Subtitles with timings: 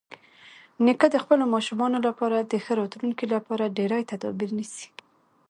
[0.85, 4.87] نیکه د خپلو ماشومانو لپاره د ښه راتلونکي لپاره ډېری تدابیر نیسي.